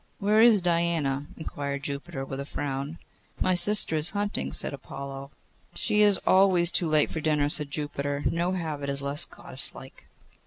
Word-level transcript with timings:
'Where 0.17 0.41
is 0.41 0.63
Diana?' 0.63 1.27
inquired 1.37 1.83
Jupiter, 1.83 2.25
with 2.25 2.39
a 2.39 2.45
frown. 2.47 2.97
'My 3.39 3.53
sister 3.53 3.95
is 3.95 4.09
hunting,' 4.17 4.51
said 4.51 4.73
Apollo. 4.73 5.29
'She 5.75 6.01
is 6.01 6.17
always 6.25 6.71
too 6.71 6.87
late 6.87 7.11
for 7.11 7.21
dinner,' 7.21 7.49
said 7.49 7.69
Jupiter. 7.69 8.23
'No 8.25 8.53
habit 8.53 8.89
is 8.89 9.03
less 9.03 9.25
Goddess 9.25 9.75
like. 9.75 10.07